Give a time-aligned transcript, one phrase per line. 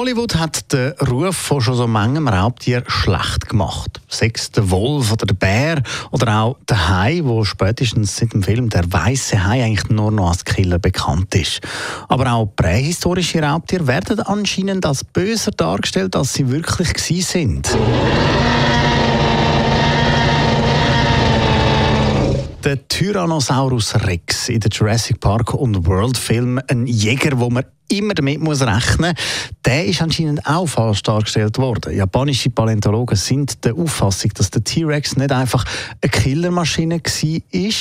[0.00, 4.00] Hollywood hat den Ruf von schon so manchem Raubtier schlecht gemacht.
[4.08, 8.70] Sechs der Wolf oder der Bär oder auch der Hai, wo spätestens seit dem Film
[8.70, 11.60] der weiße Hai eigentlich nur noch als Killer bekannt ist.
[12.08, 17.78] Aber auch prähistorische Raubtiere werden anscheinend als böser dargestellt, als sie wirklich gewesen sind.
[22.64, 28.14] Der Tyrannosaurus Rex in der Jurassic Park und World Film, ein Jäger, wo man immer
[28.14, 29.14] damit muss rechnen
[29.64, 31.94] der ist anscheinend auch falsch dargestellt worden.
[31.94, 35.64] Japanische Paläontologen sind der Auffassung, dass der T-Rex nicht einfach
[36.00, 37.72] eine Killermaschine war,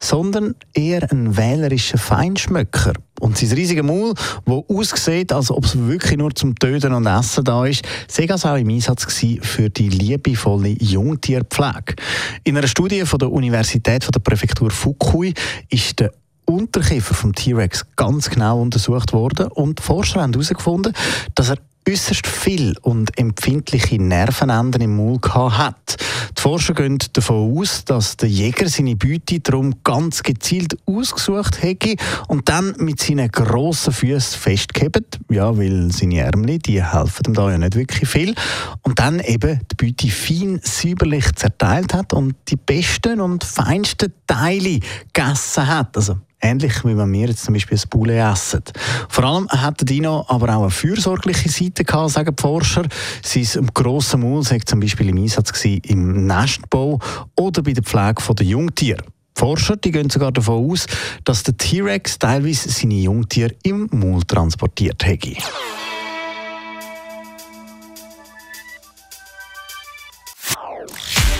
[0.00, 2.92] sondern eher ein wählerischer Feinschmöcker.
[3.20, 4.14] Und sein riesiger Maul,
[4.44, 8.48] das aussieht, als ob es wirklich nur zum Töten und Essen da ist, sei also
[8.48, 9.06] auch im Einsatz
[9.40, 11.96] für die liebevolle Jungtierpflege.
[12.44, 15.34] In einer Studie von der Universität von der Präfektur Fukui
[15.70, 16.12] ist der
[16.48, 20.94] Unterkiefer vom T-Rex ganz genau untersucht worden und die Forscher haben herausgefunden,
[21.34, 25.96] dass er äußerst viel und empfindliche Nervenenden im Maul hat.
[26.36, 31.96] Die Forscher gehen davon aus, dass der Jäger seine Beute darum ganz gezielt ausgesucht hätte
[32.28, 37.50] und dann mit seinen grossen Füßen festgehebt, ja, weil seine Ärmel, die helfen ihm da
[37.50, 38.34] ja nicht wirklich viel,
[38.82, 44.80] und dann eben die Beute fein säuberlich zerteilt hat und die besten und feinsten Teile
[45.12, 45.96] gegessen hat.
[45.96, 48.62] Also Ähnlich wie wenn wir jetzt zum Beispiel ein Poulet essen.
[49.08, 52.84] Vor allem hat der Dino aber auch eine fürsorgliche Seite gehabt, sagen die Forscher.
[53.24, 56.98] Sein grosser Maul sei zum Beispiel im Einsatz im Nestbau
[57.36, 59.02] oder bei der Pflege der Jungtiere.
[59.34, 60.86] Forscher die gehen sogar davon aus,
[61.24, 65.36] dass der T-Rex teilweise seine Jungtiere im Maul transportiert hätte.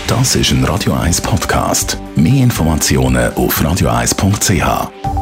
[0.07, 1.99] Das ist ein Radio 1 Podcast.
[2.15, 5.18] Mehr Informationen auf radio1.ch.